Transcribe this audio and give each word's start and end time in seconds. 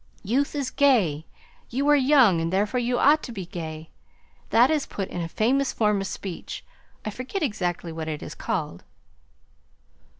Youth 0.23 0.55
is 0.55 0.71
gay. 0.71 1.27
You 1.69 1.87
are 1.89 1.95
young, 1.95 2.41
and 2.41 2.51
therefore 2.51 2.79
you 2.79 2.97
ought 2.97 3.21
to 3.21 3.31
be 3.31 3.45
gay. 3.45 3.91
That 4.49 4.71
is 4.71 4.87
put 4.87 5.07
in 5.09 5.21
a 5.21 5.29
famous 5.29 5.71
form 5.71 6.01
of 6.01 6.07
speech; 6.07 6.65
I 7.05 7.11
forget 7.11 7.43
exactly 7.43 7.91
what 7.91 8.07
it 8.07 8.23
is 8.23 8.33
called." 8.33 8.83